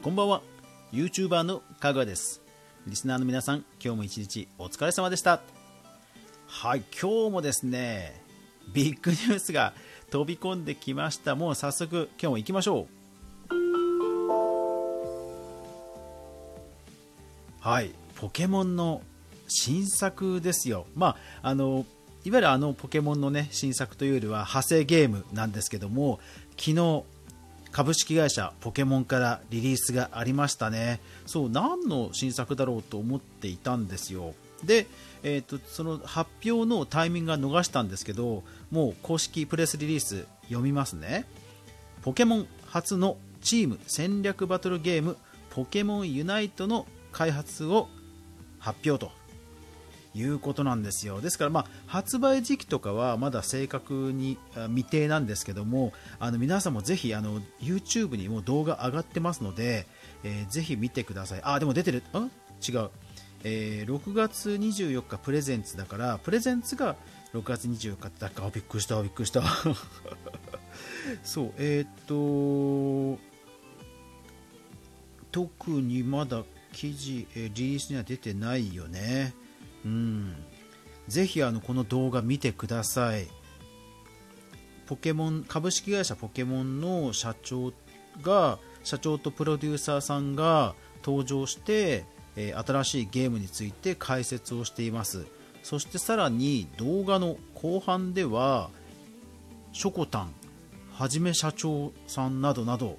[0.00, 0.42] こんばんは。
[0.92, 2.40] YouTuber のかぐわです。
[2.86, 5.40] リスナーの皆さん今日も一日お疲れ様でした。
[6.46, 8.22] はい今日もですね
[8.72, 9.72] ビッグニュースが
[10.10, 11.34] 飛び込んできました。
[11.34, 12.86] もう早速今日も行きましょ
[13.50, 13.54] う。
[17.58, 19.02] はいポケモンの
[19.48, 20.86] 新作ですよ。
[20.94, 21.84] まああの
[22.24, 26.20] いわゆるあのポケモンのね新作というよりは派生ゲームなんですけども
[26.56, 27.02] 昨日
[27.78, 30.98] 株式会社ポケモンからリリースがありましたね。
[31.26, 34.34] そう何の新作だろうと思っていたんですよ。
[34.64, 34.88] で、
[35.22, 41.24] えーと、その発表のタイミングが逃したんですけどもう公式プレスリリース読みますね。
[42.02, 45.16] ポケモン初のチーム戦略バトルゲーム
[45.50, 47.88] ポケモンユナイトの開発を
[48.58, 49.12] 発表と。
[50.18, 51.20] いうことなんですよ。
[51.20, 54.36] ですから、まあ、発売時期とかはまだ正確に
[54.68, 59.86] 未定なんですけどもあの皆さんもぜひあの YouTube にも動画上がってますので、
[60.24, 61.40] えー、ぜひ見てください。
[61.44, 62.02] あでも出てる。
[62.14, 62.30] ん
[62.60, 62.90] 違う、
[63.44, 66.96] えー、6月24日プレゼンツだからプレゼンツが
[67.32, 68.50] 6月24日だか。
[68.52, 69.42] びっくりしたびっくりした。
[71.22, 73.18] そうえっ、と
[75.30, 79.34] 特にまだ記事、えリリースには出てないよね。
[79.88, 80.34] うん。
[81.08, 83.26] ぜひあのこの動画見てください。
[84.86, 87.72] ポケモン株式会社ポケモンの社長
[88.22, 92.04] が社長とプロデューサーさんが登場して、
[92.36, 95.26] えー、新しいゲームについて解説をしています。
[95.62, 98.70] そしてさらに動画の後半では
[99.72, 100.32] ショコタン
[100.92, 102.98] はじめ社長さんなどなど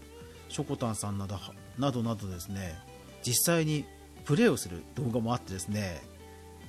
[0.49, 1.37] ショコタンさんなど
[1.77, 2.77] などなどですね
[3.23, 3.85] 実際に
[4.25, 6.01] プレーをする動画もあってですね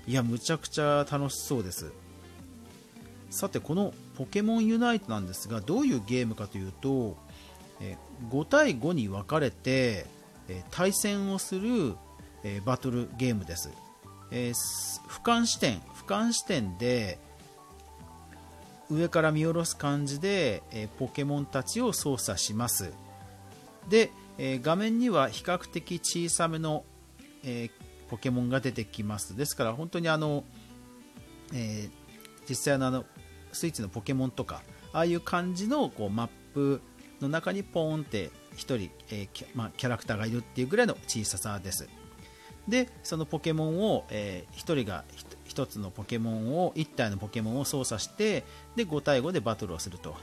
[0.07, 1.93] いやむちゃくちゃ楽しそうです。
[3.31, 7.17] さてこのポケモンユナイトなんですがどういうゲームかというと
[8.31, 10.05] 5対5に分かれて
[10.71, 11.95] 対戦をする
[12.65, 13.71] バトルゲームです、
[14.33, 17.19] 俯瞰視点俯瞰視点で
[18.91, 22.93] 上から見下ろす感じでポケモンたちを操作します。
[23.89, 26.85] で画面には比較的小さめの
[28.11, 29.37] ポケモンが出てきます。
[29.37, 30.45] ですから本当にあの、
[31.55, 31.91] えー、
[32.49, 33.05] 実際のあの
[33.53, 34.63] スイッチのポケモンとか
[34.93, 36.81] ああいう感じのこうマップ
[37.21, 38.75] の中にポーンって1人、
[39.11, 41.89] えーキまあ、キャラクターがいるっていうぐらいの小ささです。
[42.69, 45.05] でそのポケモンを、えー、1人が
[45.49, 48.45] 1つのポケモンを1体のポケモンを操作して
[48.77, 50.15] で5対5でバトルをすると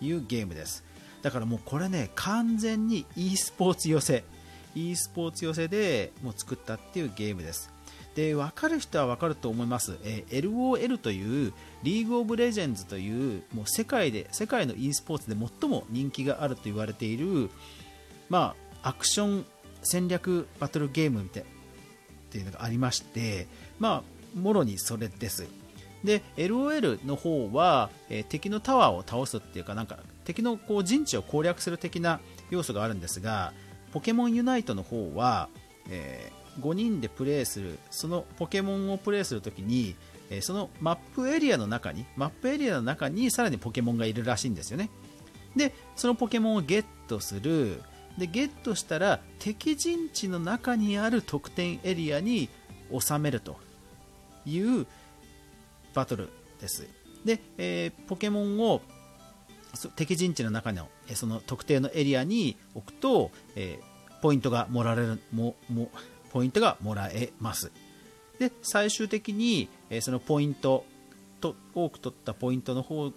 [0.00, 0.84] いうゲームです。
[1.22, 4.24] だからもうこれね完全に e スポーツ寄せ。
[4.74, 7.70] E スポーツ寄せでもう作ったっていうゲームです。
[8.18, 11.52] で分かる人は分かると思います、えー、LOL という
[11.84, 17.48] リーグオブレジェンズというもう世界で世界の e スポーツで最も人気があると言われている
[18.28, 19.46] まあアクション
[19.82, 21.46] 戦略バトルゲームみたいっ
[22.30, 23.46] ていうのがありまして
[23.78, 25.46] まあもろにそれです。
[26.02, 32.20] で LOL の方は、えー、敵のタワーを倒すっていうかなんか敵のこう陣地を攻略する的な
[32.50, 33.52] 要素があるんですが
[33.98, 35.48] ポケモンユナイトの方は、
[35.90, 39.96] えー、5人でプレイするそのポケモンをプレイするときに、
[40.30, 44.88] えー、そのマップエリアの中にマップエリアの中にさらにポケモンがいるらしいんですよね。
[45.56, 47.82] でそのポケモンをゲットする。
[48.16, 52.48] でゲットしたら敵陣地の中にある得点エリアに
[52.96, 53.56] 収めると
[54.46, 54.86] いう
[55.92, 56.28] バトル
[56.60, 56.86] です。
[57.24, 58.80] で、えー、ポケモンを
[59.96, 65.90] 敵陣地の中のその特定のエリアに置くと、えー、ポイントがもらえるもも
[66.30, 67.70] ポイントがもらえます。
[68.38, 70.84] で最終的に、えー、そのポイント
[71.40, 73.12] と多く取ったポイントの方、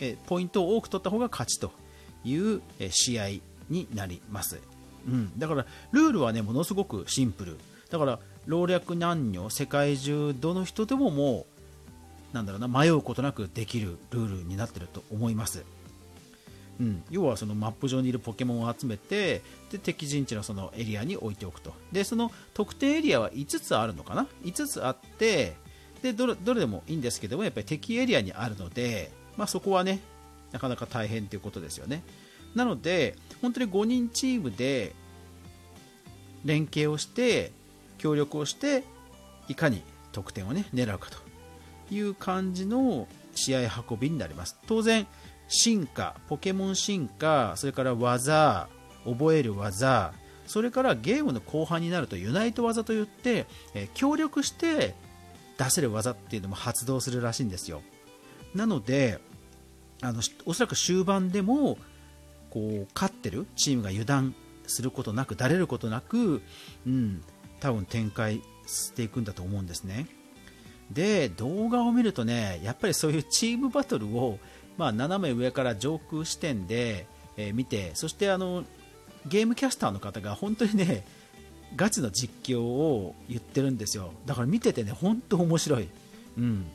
[0.00, 1.72] えー、ポイントを多く取った方が勝ちと
[2.24, 3.28] いう、え試合
[3.68, 4.60] になります、
[5.08, 7.58] うん、だからルールはねものすごくシンプル。
[7.90, 11.46] だから老若男女世界中どの人でもも
[12.32, 15.64] うなんだろうな迷うことなくできるルールになってると思います。
[16.82, 19.40] うん、要はそのマップ上にいるポケモンを集めて
[19.70, 21.72] で敵陣地のそのエリアに置いておくと。
[21.92, 25.54] でその特定エリアは5つあるのかな？5つあって
[26.02, 30.00] でどれどれでもいいんですけどもやっぱり敵エリアにあるので、まあ、そこはね
[30.50, 32.02] なかなか大変ということですよね。
[32.56, 34.92] なので本当に5人チームで
[36.44, 37.52] 連携をして
[37.98, 38.82] 協力をして
[39.46, 41.18] いかに得点をね狙うかと
[41.94, 43.06] いう感じの
[43.36, 44.58] 試合運びになります。
[44.66, 45.06] 当然
[45.52, 48.68] 進化、ポケモン進化、それから技、
[49.04, 50.12] 覚える技、
[50.46, 54.94] それからゲームの後半になるとユナイト技といって、え協力して
[55.58, 57.82] 出せる技っていうのも発動するらしいんですよ。
[58.54, 59.20] なので、
[60.02, 61.78] あのおそらく終盤でも
[62.50, 64.34] こう勝ってるチームが油断
[64.66, 66.42] することなくだれることなく、
[66.86, 67.22] うん、
[67.60, 70.06] 多分展開していくんだと思うんですね
[70.90, 74.38] で動画を見るとねやっぱりそういうチームバトルを、
[74.76, 78.64] まあ、斜め上から上空視点で、えー、見てそしてあの
[79.26, 81.04] ゲームキャスターの方が本当にね
[81.76, 84.12] ガチの実況を言ってるんですよ。
[84.26, 85.88] だから見ててね本当面白い、
[86.36, 86.66] うん、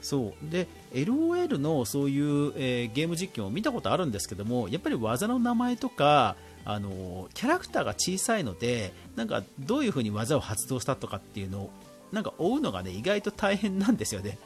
[0.00, 0.50] そう。
[0.50, 11.70] で LOL のそういう、えー、ゲーム実況を見たことあるんですけどもやっぱり技の名前とかあのキャラクターが小さいのでなんかどういう風に技を発動したとかっていうのを
[12.12, 14.38] なんか追うのがね意外と大変なんですよね、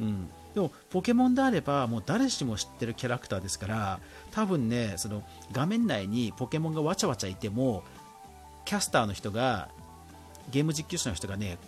[0.00, 4.00] うん、でもポケモンであればもう誰しも知ってるキャラクターですから
[4.32, 5.22] 多分ねその
[5.52, 7.84] 画面内にポケモンがわちゃわちゃいても
[8.64, 9.68] キャスターの人が
[10.50, 11.58] ゲーム実況者の人がね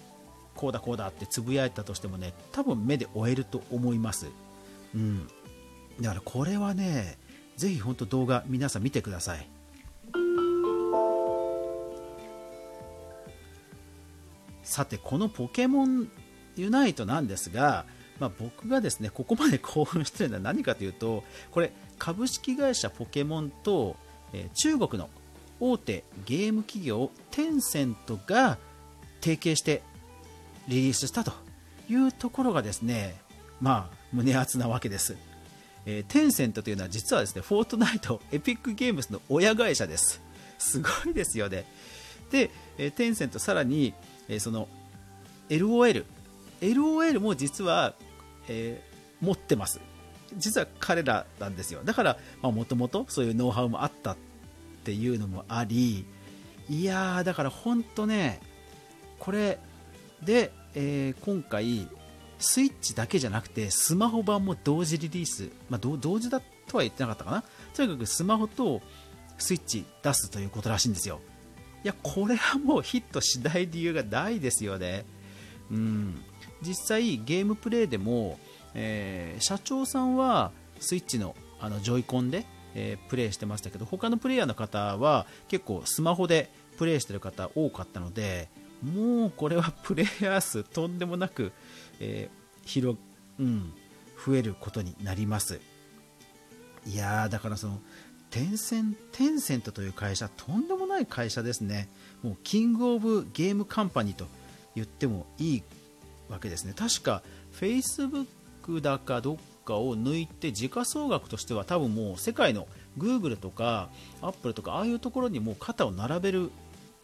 [0.54, 4.28] こうだこうだってつぶやいたとしてもね多分目で追えると思います、
[4.94, 5.26] うん、
[6.00, 7.16] だからこれはね
[7.56, 9.48] ぜひ本当動画皆さん見てください。
[14.64, 16.08] さてこのポケモン
[16.56, 17.84] ユナイトなんですが、
[18.20, 23.96] まあ、僕がですねここまで興奮してるのは何かというとこれ株式会社ポケモンと、
[24.32, 25.10] えー、中国の
[25.60, 28.58] 大手ゲーム企業テンセントが
[29.20, 29.82] 提携して
[30.68, 31.32] リリースしたと
[31.88, 33.16] いうところがですね、
[33.60, 35.16] まあ、胸熱なわけです。
[35.86, 40.22] えー、テンセントというのは実はですね、フォートナイト、エピックゲームズの親会社です。
[40.58, 41.66] すごいですよね。
[42.30, 43.92] で、えー、テンセントさらに、
[44.28, 44.68] えー、その
[45.50, 46.04] LOL、
[46.72, 47.94] LOL も実は、
[48.48, 49.80] えー、持ってます。
[50.36, 51.80] 実は彼らなんですよ。
[51.84, 54.16] だから、もともとそういうノウハウもあったっ
[54.84, 56.04] ていうのもあり、
[56.68, 58.40] いやー、だから本当ね、
[59.18, 59.58] これ、
[60.22, 61.88] で、えー、今回、
[62.38, 67.44] スイッチだけじゃなくて、スマホ版も同時リリース、まあ、同時だとは言ってなかったかな、
[67.74, 68.82] とにかくスマホと
[69.38, 71.20] スイッチ出すということらしいんですよ。
[71.84, 75.04] いや、これはもうヒットしない理由がないですよね。
[75.70, 76.22] うん、
[76.62, 78.38] 実際、ゲームプレイでも、
[78.74, 88.50] えー、社長さんはスイッチのあのジョイコンで、えー、プレイしてましたけど他のプレイヤーの方は結構スマホでプレイしてる方多かったので
[88.82, 91.52] もうこれは プレイヤー数とんでもなく、
[92.00, 92.98] えー、広、
[93.38, 93.72] うん、
[94.26, 95.60] 増えることになります。
[96.86, 97.80] いやー、だからその、
[98.30, 101.88] テンセンテンセントという会社、とんでもない会社ですね。
[102.22, 104.26] もう、キングオブゲームカンパニーと
[104.74, 105.62] 言ってもいい
[106.28, 106.74] わけですね。
[106.76, 107.22] 確か、
[107.52, 112.66] Facebook だかどっかを抜いて、時価総額としては多分もう世界の
[112.98, 113.88] Google とか
[114.22, 116.50] Apple とか、ああいうところにもう肩を並べる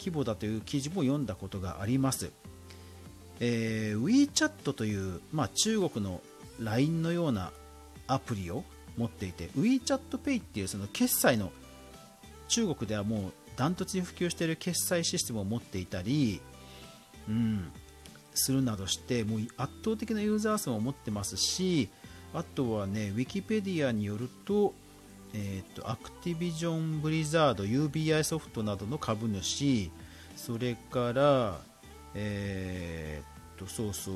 [0.00, 2.32] 規模だという記事も読んだことがあります、
[3.38, 6.22] えー、WeChat という、まあ、中国の
[6.58, 7.52] LINE のような
[8.06, 8.64] アプリを
[8.96, 11.52] 持っていて WeChatPay っていうその決済の
[12.48, 16.40] 中国ではもうダントツに普及している決済システムを持っていたり、
[17.28, 17.70] うん、
[18.34, 21.88] するなどしてもう圧倒的なユーザー数を持ってますし
[22.32, 24.72] あとはね、ウィキペディアによると、
[25.34, 29.90] えーと、アクティビジョン・ブリザード UBI ソフトなどの株主
[30.36, 31.58] それから、
[32.14, 34.14] えー、とそうそう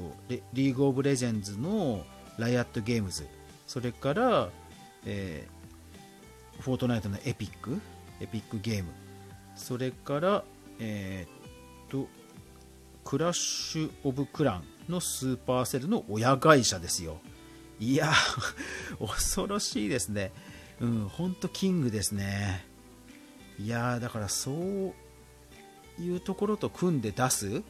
[0.53, 2.05] リーグ・オブ・レジェンズの
[2.39, 3.27] ライアット・ゲームズ
[3.67, 4.49] それから、
[5.05, 7.81] えー、フォートナイトのエピック
[8.21, 8.91] エピックゲーム
[9.57, 10.45] それから、
[10.79, 12.09] えー、と
[13.05, 17.19] クラッシュ・オブ・クランのスーパーセルの親会社ですよ
[17.81, 18.13] いや
[18.99, 20.33] 恐ろしいですね
[20.81, 22.65] うん、本当キングですね。
[23.59, 27.63] いやだからそういうところと組んで出す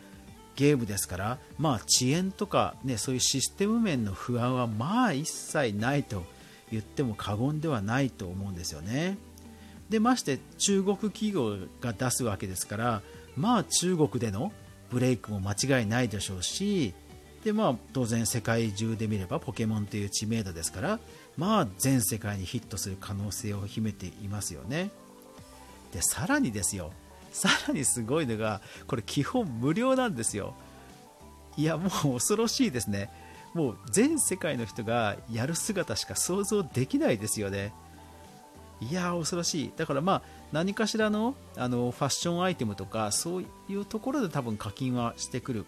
[0.57, 6.25] ゲームですから、まあ、遅延とか、ね、そういうシステム面の不安はまあ一切ないと
[6.71, 9.19] 言っても過言ではないと思うんですよね。
[9.91, 13.03] でまして中国企業が出すわけですから
[13.37, 14.53] まあ中国での
[14.95, 16.95] ブレイクも間違いないでしょうし
[17.45, 21.01] で、まあ、当然世界中で見ればポケモンという知名度ですから
[21.37, 24.91] まあ全世界にヒットする可能性を秘めていますよね。
[25.93, 26.93] でさらにですよ。
[27.33, 30.55] さらにすごいのがこれ基本無料なんですよ。
[31.57, 33.11] いやもう恐ろしいですね。
[33.53, 37.73] もう全世界の人がやる姿しか想像できないですよね。
[38.81, 39.73] いや恐ろしい。
[39.77, 45.67] だからまあ何かしらのあのファッションアイテムとかそういうところで多分課金はしてくる。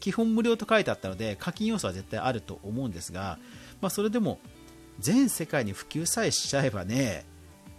[0.00, 3.38] 基本無料と書いてあったので課金要素は絶対あると思うんですが、
[3.82, 4.38] まあ、それでも
[4.98, 7.26] 全世界に普及さえしちゃえばね、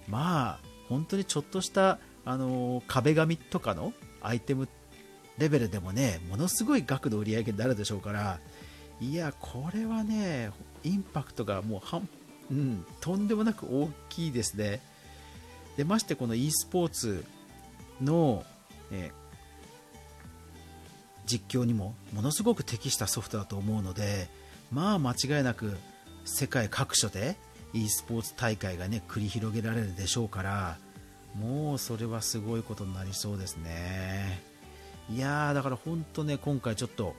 [0.07, 4.67] まあ、本当にちょっとした、あの壁紙とかのアイテム
[5.37, 8.39] レベルでもね、ものすごい額の売り上げになるでしょうから、
[8.99, 10.51] いや、これはね、
[10.83, 12.09] インパクトがもうはん、
[12.51, 14.81] うん、とんでもなく大きいですね。
[15.77, 17.25] でましてこの e スポーツ
[18.01, 18.43] の、
[18.91, 19.11] え
[21.25, 24.27] 実況にもものすごく適したソフトだと思うので
[24.69, 25.77] まあ間違いなく
[26.25, 27.37] 世界各所で
[27.73, 30.77] e スポーツ大会がね繰り広げられるでしょうから
[31.39, 34.41] もうそれはすごいことになりそうですね
[35.09, 37.15] いやーだから本当ね今回ちょっと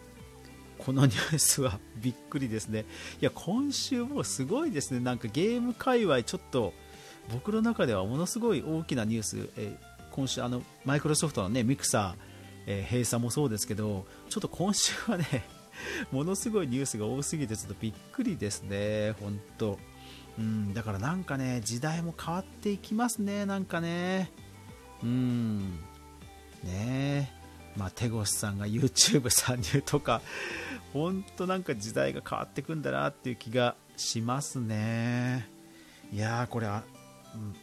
[0.78, 2.84] このニュースはびっくりですね。
[3.20, 5.00] いや今週もすごいですね。
[5.00, 6.72] なんかゲーム界隈ちょっと
[7.32, 9.76] 僕の中ではものすごい大きなニュース、え
[10.10, 12.32] 今週あのマイクロソフトのねミクサー
[12.66, 15.44] えー、閉鎖もそうですけど、ちょっと今週はね、
[16.12, 19.78] ものすごいニュースが多すぎて、ちょっとびっくりですね、本当。
[20.38, 24.30] うん、だからなんかね、時代も変わっていきますね、なんかね。
[25.02, 25.78] うん、
[26.62, 27.41] ね。
[27.76, 30.20] まあ、手越さんが YouTube 参入とか、
[30.92, 35.48] 本当なんか時代が変わっていくんだなっていう気がしますね。
[36.12, 36.84] いやー、これは、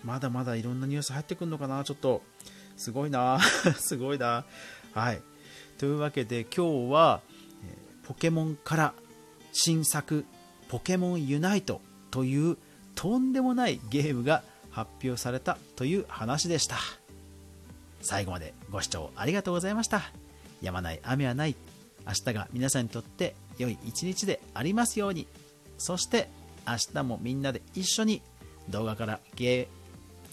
[0.04, 2.24] まだまだいろんなニュース入ってくるのかな、ちょっと、
[2.78, 3.40] すごいな、
[3.78, 4.46] すごいな。
[4.94, 5.22] はい、
[5.78, 7.22] というわけで今日は、
[8.10, 8.94] ポケモンから
[9.52, 10.26] 新作
[10.68, 12.58] 「ポケモンユナイト」という
[12.96, 16.78] とんでもないゲームが発表されたという話でした
[18.02, 20.02] 最後までご視聴ありがとうございました。
[20.62, 21.56] やまない雨はない。
[22.06, 25.28] 明日が皆さんにとって良い一日でありますように。
[25.78, 26.30] そして
[26.68, 28.22] 明日もみんなで一緒に
[28.70, 29.68] 動画からゲ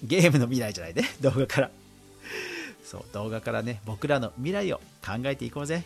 [0.03, 1.71] ームの未来じゃないで 動画から。
[2.85, 5.85] そう動画からね僕らの未来を考えていこうぜ。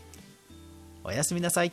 [1.02, 1.72] おやすみなさい。